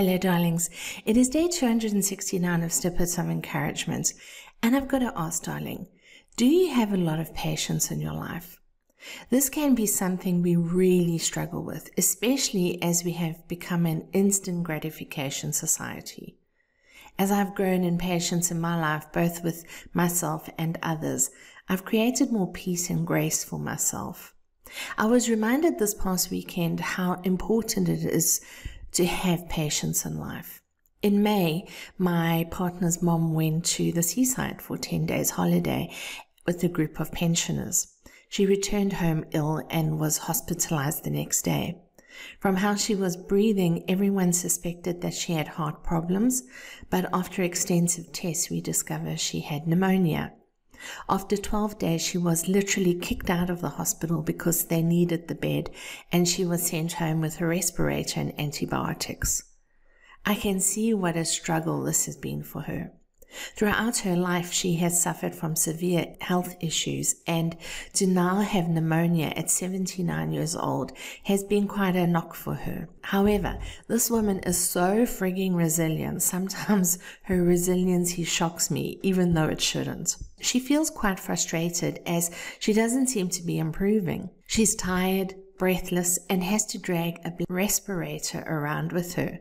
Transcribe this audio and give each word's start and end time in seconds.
Hello, 0.00 0.16
darlings. 0.16 0.70
It 1.04 1.18
is 1.18 1.28
day 1.28 1.46
269 1.46 2.62
of 2.62 2.72
Snippets 2.72 3.18
of 3.18 3.28
Encouragement, 3.28 4.14
and 4.62 4.74
I've 4.74 4.88
got 4.88 5.00
to 5.00 5.12
ask, 5.14 5.42
darling, 5.42 5.88
do 6.38 6.46
you 6.46 6.72
have 6.72 6.94
a 6.94 6.96
lot 6.96 7.20
of 7.20 7.34
patience 7.34 7.90
in 7.90 8.00
your 8.00 8.14
life? 8.14 8.58
This 9.28 9.50
can 9.50 9.74
be 9.74 9.84
something 9.84 10.40
we 10.40 10.56
really 10.56 11.18
struggle 11.18 11.62
with, 11.62 11.90
especially 11.98 12.82
as 12.82 13.04
we 13.04 13.12
have 13.12 13.46
become 13.46 13.84
an 13.84 14.08
instant 14.14 14.64
gratification 14.64 15.52
society. 15.52 16.38
As 17.18 17.30
I've 17.30 17.54
grown 17.54 17.84
in 17.84 17.98
patience 17.98 18.50
in 18.50 18.58
my 18.58 18.80
life, 18.80 19.12
both 19.12 19.44
with 19.44 19.66
myself 19.92 20.48
and 20.56 20.78
others, 20.82 21.30
I've 21.68 21.84
created 21.84 22.32
more 22.32 22.50
peace 22.50 22.88
and 22.88 23.06
grace 23.06 23.44
for 23.44 23.58
myself. 23.58 24.34
I 24.96 25.04
was 25.04 25.28
reminded 25.28 25.78
this 25.78 25.92
past 25.92 26.30
weekend 26.30 26.80
how 26.80 27.20
important 27.22 27.90
it 27.90 28.02
is 28.02 28.40
to 28.92 29.06
have 29.06 29.48
patience 29.48 30.04
in 30.04 30.18
life. 30.18 30.60
In 31.02 31.22
May, 31.22 31.66
my 31.96 32.46
partner's 32.50 33.02
mom 33.02 33.32
went 33.32 33.64
to 33.76 33.90
the 33.92 34.02
seaside 34.02 34.60
for 34.60 34.76
10 34.76 35.06
days 35.06 35.30
holiday 35.30 35.90
with 36.46 36.62
a 36.62 36.68
group 36.68 37.00
of 37.00 37.12
pensioners. 37.12 37.94
She 38.28 38.46
returned 38.46 38.94
home 38.94 39.24
ill 39.32 39.62
and 39.70 39.98
was 39.98 40.18
hospitalized 40.18 41.04
the 41.04 41.10
next 41.10 41.42
day. 41.42 41.80
From 42.38 42.56
how 42.56 42.74
she 42.74 42.94
was 42.94 43.16
breathing, 43.16 43.84
everyone 43.88 44.32
suspected 44.32 45.00
that 45.00 45.14
she 45.14 45.32
had 45.32 45.48
heart 45.48 45.82
problems, 45.82 46.42
but 46.90 47.08
after 47.12 47.42
extensive 47.42 48.12
tests, 48.12 48.50
we 48.50 48.60
discovered 48.60 49.20
she 49.20 49.40
had 49.40 49.66
pneumonia. 49.66 50.32
After 51.08 51.36
12 51.36 51.78
days, 51.78 52.02
she 52.02 52.18
was 52.18 52.48
literally 52.48 52.94
kicked 52.94 53.30
out 53.30 53.50
of 53.50 53.60
the 53.60 53.70
hospital 53.70 54.22
because 54.22 54.64
they 54.64 54.82
needed 54.82 55.28
the 55.28 55.34
bed, 55.34 55.70
and 56.10 56.28
she 56.28 56.44
was 56.44 56.66
sent 56.66 56.94
home 56.94 57.20
with 57.20 57.40
a 57.40 57.46
respirator 57.46 58.20
and 58.20 58.38
antibiotics. 58.38 59.44
I 60.24 60.34
can 60.34 60.60
see 60.60 60.92
what 60.94 61.16
a 61.16 61.24
struggle 61.24 61.82
this 61.82 62.06
has 62.06 62.16
been 62.16 62.42
for 62.42 62.62
her. 62.62 62.92
Throughout 63.54 63.98
her 63.98 64.16
life, 64.16 64.52
she 64.52 64.76
has 64.76 65.00
suffered 65.00 65.34
from 65.34 65.54
severe 65.54 66.14
health 66.20 66.56
issues, 66.60 67.16
and 67.26 67.56
to 67.94 68.06
now 68.06 68.40
have 68.40 68.68
pneumonia 68.68 69.32
at 69.36 69.50
79 69.50 70.32
years 70.32 70.56
old 70.56 70.92
has 71.24 71.44
been 71.44 71.68
quite 71.68 71.96
a 71.96 72.06
knock 72.06 72.34
for 72.34 72.54
her. 72.54 72.88
However, 73.02 73.58
this 73.88 74.10
woman 74.10 74.40
is 74.40 74.58
so 74.58 75.04
frigging 75.06 75.54
resilient. 75.54 76.22
Sometimes 76.30 76.98
her 77.22 77.42
resiliency 77.42 78.24
shocks 78.24 78.70
me, 78.70 78.98
even 79.02 79.34
though 79.34 79.48
it 79.48 79.60
shouldn't. 79.60 80.16
She 80.40 80.58
feels 80.58 80.90
quite 80.90 81.20
frustrated 81.20 82.00
as 82.06 82.30
she 82.58 82.72
doesn't 82.72 83.08
seem 83.08 83.28
to 83.30 83.42
be 83.42 83.58
improving. 83.58 84.30
She's 84.46 84.74
tired, 84.74 85.34
breathless, 85.58 86.18
and 86.28 86.42
has 86.42 86.64
to 86.66 86.78
drag 86.78 87.18
a 87.24 87.32
respirator 87.48 88.42
around 88.46 88.92
with 88.92 89.14
her. 89.14 89.40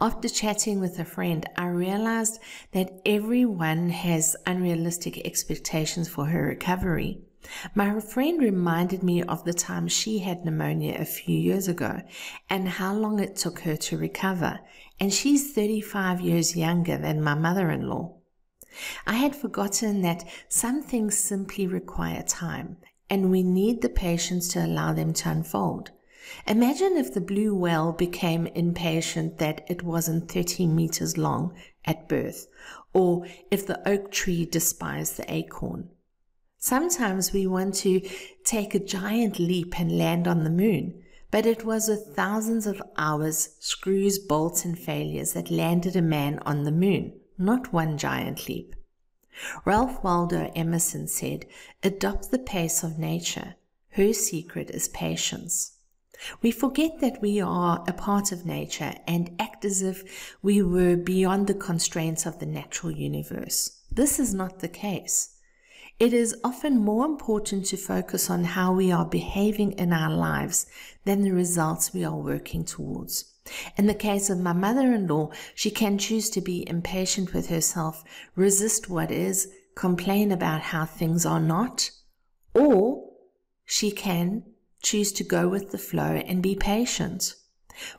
After 0.00 0.28
chatting 0.28 0.80
with 0.80 0.98
a 0.98 1.04
friend, 1.04 1.48
I 1.56 1.66
realized 1.66 2.40
that 2.72 3.00
everyone 3.04 3.90
has 3.90 4.36
unrealistic 4.46 5.18
expectations 5.26 6.08
for 6.08 6.26
her 6.26 6.46
recovery. 6.46 7.20
My 7.74 8.00
friend 8.00 8.40
reminded 8.40 9.02
me 9.02 9.22
of 9.22 9.44
the 9.44 9.54
time 9.54 9.88
she 9.88 10.18
had 10.18 10.44
pneumonia 10.44 10.96
a 10.98 11.04
few 11.04 11.38
years 11.38 11.68
ago 11.68 12.02
and 12.48 12.68
how 12.68 12.94
long 12.94 13.18
it 13.18 13.36
took 13.36 13.60
her 13.60 13.76
to 13.76 13.96
recover, 13.96 14.60
and 14.98 15.12
she's 15.12 15.52
35 15.52 16.20
years 16.20 16.56
younger 16.56 16.98
than 16.98 17.22
my 17.22 17.34
mother 17.34 17.70
in 17.70 17.88
law. 17.88 18.16
I 19.06 19.14
had 19.14 19.34
forgotten 19.34 20.02
that 20.02 20.24
some 20.48 20.82
things 20.82 21.18
simply 21.18 21.66
require 21.66 22.22
time, 22.22 22.76
and 23.08 23.30
we 23.30 23.42
need 23.42 23.82
the 23.82 23.88
patience 23.88 24.48
to 24.48 24.64
allow 24.64 24.92
them 24.92 25.12
to 25.14 25.30
unfold. 25.30 25.90
Imagine 26.46 26.96
if 26.96 27.14
the 27.14 27.20
blue 27.20 27.54
whale 27.54 27.92
became 27.92 28.46
impatient 28.48 29.38
that 29.38 29.64
it 29.68 29.82
wasn't 29.82 30.30
30 30.30 30.66
meters 30.66 31.16
long 31.16 31.54
at 31.84 32.08
birth, 32.08 32.46
or 32.92 33.26
if 33.50 33.66
the 33.66 33.88
oak 33.88 34.10
tree 34.10 34.44
despised 34.44 35.16
the 35.16 35.32
acorn. 35.32 35.88
Sometimes 36.58 37.32
we 37.32 37.46
want 37.46 37.74
to 37.76 38.02
take 38.44 38.74
a 38.74 38.78
giant 38.78 39.38
leap 39.38 39.80
and 39.80 39.96
land 39.96 40.28
on 40.28 40.44
the 40.44 40.50
moon, 40.50 41.02
but 41.30 41.46
it 41.46 41.64
was 41.64 41.88
with 41.88 42.14
thousands 42.14 42.66
of 42.66 42.82
hours, 42.98 43.56
screws, 43.60 44.18
bolts, 44.18 44.64
and 44.64 44.78
failures 44.78 45.32
that 45.32 45.50
landed 45.50 45.96
a 45.96 46.02
man 46.02 46.38
on 46.40 46.64
the 46.64 46.72
moon, 46.72 47.18
not 47.38 47.72
one 47.72 47.96
giant 47.96 48.46
leap. 48.46 48.76
Ralph 49.64 50.04
Waldo 50.04 50.50
Emerson 50.54 51.06
said, 51.06 51.46
Adopt 51.82 52.30
the 52.30 52.38
pace 52.38 52.82
of 52.82 52.98
nature. 52.98 53.54
Her 53.90 54.12
secret 54.12 54.70
is 54.70 54.88
patience. 54.88 55.78
We 56.42 56.50
forget 56.50 57.00
that 57.00 57.20
we 57.20 57.40
are 57.40 57.84
a 57.86 57.92
part 57.92 58.32
of 58.32 58.46
nature 58.46 58.94
and 59.06 59.34
act 59.38 59.64
as 59.64 59.82
if 59.82 60.36
we 60.42 60.62
were 60.62 60.96
beyond 60.96 61.46
the 61.46 61.54
constraints 61.54 62.26
of 62.26 62.38
the 62.38 62.46
natural 62.46 62.92
universe. 62.92 63.80
This 63.90 64.18
is 64.18 64.34
not 64.34 64.60
the 64.60 64.68
case. 64.68 65.36
It 65.98 66.14
is 66.14 66.34
often 66.42 66.78
more 66.78 67.04
important 67.04 67.66
to 67.66 67.76
focus 67.76 68.30
on 68.30 68.44
how 68.44 68.72
we 68.72 68.90
are 68.90 69.04
behaving 69.04 69.72
in 69.72 69.92
our 69.92 70.10
lives 70.10 70.66
than 71.04 71.20
the 71.20 71.32
results 71.32 71.92
we 71.92 72.04
are 72.04 72.16
working 72.16 72.64
towards. 72.64 73.26
In 73.76 73.86
the 73.86 73.94
case 73.94 74.30
of 74.30 74.38
my 74.38 74.52
mother 74.52 74.92
in 74.94 75.06
law, 75.06 75.30
she 75.54 75.70
can 75.70 75.98
choose 75.98 76.30
to 76.30 76.40
be 76.40 76.68
impatient 76.68 77.34
with 77.34 77.48
herself, 77.48 78.02
resist 78.34 78.88
what 78.88 79.10
is, 79.10 79.52
complain 79.74 80.32
about 80.32 80.60
how 80.62 80.84
things 80.84 81.26
are 81.26 81.40
not, 81.40 81.90
or 82.54 83.10
she 83.66 83.90
can 83.90 84.44
choose 84.82 85.12
to 85.12 85.24
go 85.24 85.48
with 85.48 85.70
the 85.70 85.78
flow 85.78 86.22
and 86.26 86.42
be 86.42 86.54
patient. 86.54 87.34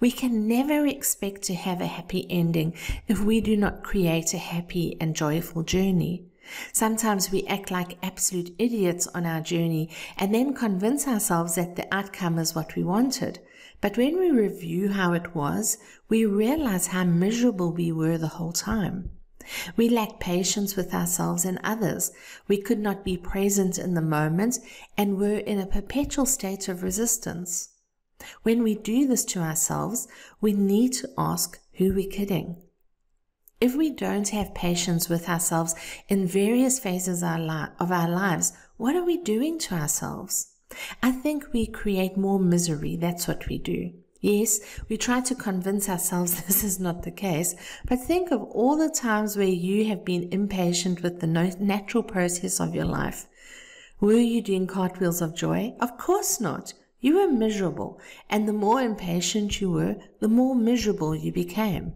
We 0.00 0.10
can 0.10 0.48
never 0.48 0.86
expect 0.86 1.42
to 1.42 1.54
have 1.54 1.80
a 1.80 1.86
happy 1.86 2.26
ending 2.30 2.74
if 3.06 3.20
we 3.20 3.40
do 3.40 3.56
not 3.56 3.84
create 3.84 4.34
a 4.34 4.38
happy 4.38 4.96
and 5.00 5.14
joyful 5.14 5.62
journey. 5.62 6.24
Sometimes 6.72 7.30
we 7.30 7.46
act 7.46 7.70
like 7.70 7.98
absolute 8.02 8.54
idiots 8.58 9.06
on 9.08 9.26
our 9.26 9.40
journey 9.40 9.90
and 10.16 10.34
then 10.34 10.54
convince 10.54 11.06
ourselves 11.06 11.56
that 11.56 11.76
the 11.76 11.92
outcome 11.94 12.38
is 12.38 12.54
what 12.54 12.74
we 12.74 12.82
wanted. 12.82 13.38
But 13.80 13.96
when 13.96 14.18
we 14.18 14.30
review 14.30 14.88
how 14.88 15.12
it 15.12 15.34
was, 15.34 15.78
we 16.08 16.24
realize 16.24 16.88
how 16.88 17.04
miserable 17.04 17.72
we 17.72 17.92
were 17.92 18.18
the 18.18 18.28
whole 18.28 18.52
time. 18.52 19.10
We 19.76 19.88
lack 19.88 20.20
patience 20.20 20.76
with 20.76 20.92
ourselves 20.94 21.44
and 21.44 21.58
others. 21.64 22.12
We 22.46 22.60
could 22.60 22.78
not 22.78 23.04
be 23.04 23.16
present 23.16 23.78
in 23.78 23.94
the 23.94 24.02
moment 24.02 24.58
and 24.96 25.16
were 25.16 25.38
in 25.38 25.58
a 25.58 25.66
perpetual 25.66 26.26
state 26.26 26.68
of 26.68 26.82
resistance. 26.82 27.70
When 28.42 28.62
we 28.62 28.74
do 28.74 29.06
this 29.06 29.24
to 29.26 29.40
ourselves, 29.40 30.08
we 30.40 30.52
need 30.52 30.92
to 30.94 31.10
ask 31.16 31.60
who 31.74 31.94
we're 31.94 32.10
kidding. 32.10 32.56
If 33.60 33.74
we 33.74 33.90
don't 33.90 34.28
have 34.28 34.54
patience 34.54 35.08
with 35.08 35.28
ourselves 35.28 35.74
in 36.08 36.26
various 36.26 36.78
phases 36.78 37.22
of 37.22 37.90
our 37.90 38.08
lives, 38.08 38.52
what 38.76 38.94
are 38.94 39.04
we 39.04 39.16
doing 39.16 39.58
to 39.60 39.74
ourselves? 39.74 40.52
I 41.02 41.10
think 41.10 41.52
we 41.52 41.66
create 41.66 42.16
more 42.16 42.38
misery. 42.38 42.94
That's 42.96 43.26
what 43.26 43.48
we 43.48 43.58
do. 43.58 43.92
Yes, 44.20 44.58
we 44.88 44.96
try 44.96 45.20
to 45.20 45.34
convince 45.34 45.88
ourselves 45.88 46.42
this 46.46 46.64
is 46.64 46.80
not 46.80 47.02
the 47.02 47.10
case, 47.10 47.54
but 47.86 48.00
think 48.00 48.30
of 48.32 48.42
all 48.42 48.76
the 48.76 48.90
times 48.90 49.36
where 49.36 49.46
you 49.46 49.86
have 49.86 50.04
been 50.04 50.28
impatient 50.32 51.02
with 51.02 51.20
the 51.20 51.26
natural 51.26 52.02
process 52.02 52.58
of 52.60 52.74
your 52.74 52.84
life. 52.84 53.26
Were 54.00 54.14
you 54.14 54.42
doing 54.42 54.66
cartwheels 54.66 55.22
of 55.22 55.36
joy? 55.36 55.74
Of 55.80 55.98
course 55.98 56.40
not. 56.40 56.72
You 57.00 57.16
were 57.16 57.32
miserable, 57.32 58.00
and 58.28 58.48
the 58.48 58.52
more 58.52 58.80
impatient 58.80 59.60
you 59.60 59.70
were, 59.70 59.96
the 60.18 60.28
more 60.28 60.56
miserable 60.56 61.14
you 61.14 61.32
became. 61.32 61.94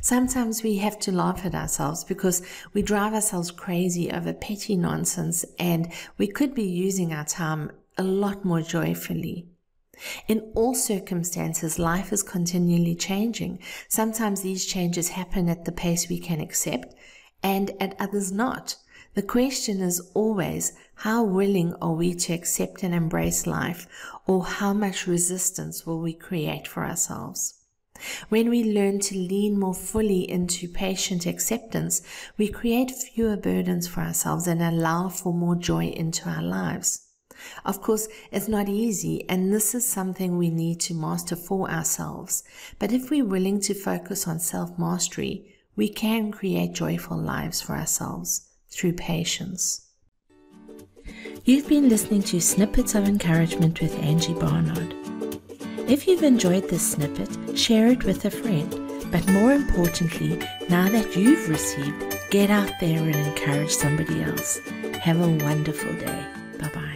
Sometimes 0.00 0.62
we 0.62 0.76
have 0.76 0.98
to 1.00 1.12
laugh 1.12 1.44
at 1.44 1.54
ourselves 1.54 2.04
because 2.04 2.42
we 2.72 2.82
drive 2.82 3.14
ourselves 3.14 3.50
crazy 3.50 4.10
over 4.10 4.32
petty 4.32 4.76
nonsense 4.76 5.44
and 5.58 5.92
we 6.16 6.28
could 6.28 6.54
be 6.54 6.62
using 6.62 7.12
our 7.12 7.24
time 7.24 7.72
a 7.98 8.02
lot 8.02 8.44
more 8.44 8.60
joyfully. 8.60 9.48
In 10.28 10.50
all 10.54 10.74
circumstances, 10.74 11.78
life 11.78 12.12
is 12.12 12.22
continually 12.22 12.94
changing. 12.94 13.58
Sometimes 13.88 14.42
these 14.42 14.66
changes 14.66 15.10
happen 15.10 15.48
at 15.48 15.64
the 15.64 15.72
pace 15.72 16.08
we 16.08 16.18
can 16.18 16.40
accept, 16.40 16.94
and 17.42 17.70
at 17.80 17.96
others 17.98 18.32
not. 18.32 18.76
The 19.14 19.22
question 19.22 19.80
is 19.80 20.00
always 20.14 20.72
how 20.96 21.22
willing 21.22 21.74
are 21.80 21.92
we 21.92 22.14
to 22.14 22.32
accept 22.32 22.82
and 22.82 22.94
embrace 22.94 23.46
life, 23.46 23.86
or 24.26 24.44
how 24.44 24.72
much 24.72 25.06
resistance 25.06 25.86
will 25.86 26.00
we 26.00 26.12
create 26.12 26.66
for 26.66 26.84
ourselves? 26.84 27.54
When 28.28 28.50
we 28.50 28.64
learn 28.64 28.98
to 29.00 29.16
lean 29.16 29.58
more 29.58 29.72
fully 29.74 30.28
into 30.28 30.68
patient 30.68 31.26
acceptance, 31.26 32.02
we 32.36 32.48
create 32.48 32.90
fewer 32.90 33.36
burdens 33.36 33.86
for 33.86 34.00
ourselves 34.00 34.48
and 34.48 34.60
allow 34.60 35.08
for 35.08 35.32
more 35.32 35.54
joy 35.54 35.86
into 35.86 36.28
our 36.28 36.42
lives. 36.42 37.03
Of 37.64 37.80
course, 37.80 38.08
it's 38.30 38.48
not 38.48 38.68
easy, 38.68 39.28
and 39.28 39.52
this 39.52 39.74
is 39.74 39.86
something 39.86 40.36
we 40.36 40.50
need 40.50 40.80
to 40.80 40.94
master 40.94 41.36
for 41.36 41.70
ourselves. 41.70 42.44
But 42.78 42.92
if 42.92 43.10
we're 43.10 43.24
willing 43.24 43.60
to 43.62 43.74
focus 43.74 44.26
on 44.26 44.38
self 44.38 44.78
mastery, 44.78 45.54
we 45.76 45.88
can 45.88 46.30
create 46.30 46.72
joyful 46.72 47.18
lives 47.18 47.60
for 47.60 47.72
ourselves 47.74 48.48
through 48.68 48.94
patience. 48.94 49.86
You've 51.44 51.68
been 51.68 51.88
listening 51.88 52.22
to 52.24 52.40
Snippets 52.40 52.94
of 52.94 53.06
Encouragement 53.06 53.80
with 53.80 53.98
Angie 53.98 54.34
Barnard. 54.34 54.94
If 55.86 56.06
you've 56.06 56.22
enjoyed 56.22 56.68
this 56.70 56.92
snippet, 56.92 57.58
share 57.58 57.88
it 57.88 58.04
with 58.04 58.24
a 58.24 58.30
friend 58.30 58.84
But 59.14 59.28
more 59.28 59.52
importantly, 59.52 60.38
now 60.68 60.88
that 60.88 61.16
you've 61.16 61.48
received, 61.48 62.18
get 62.30 62.50
out 62.50 62.72
there 62.80 62.98
and 62.98 63.14
encourage 63.14 63.70
somebody 63.70 64.24
else. 64.24 64.58
Have 65.02 65.20
a 65.20 65.44
wonderful 65.44 65.92
day. 65.92 66.26
Bye 66.58 66.70
bye. 66.74 66.93